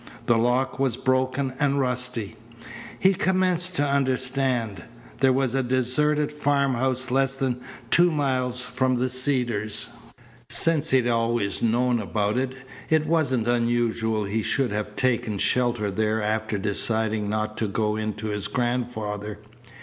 [0.25, 2.35] The lock was broken and rusty.
[2.99, 4.85] He commenced to understand.
[5.19, 9.89] There was a deserted farmhouse less than two miles from the Cedars.
[10.49, 12.53] Since he had always known about it,
[12.89, 18.13] it wasn't unusual he should have taken shelter there after deciding not to go in
[18.13, 19.37] to his grandfather.